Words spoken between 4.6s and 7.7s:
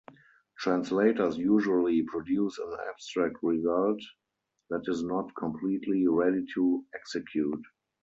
that is not completely ready to execute.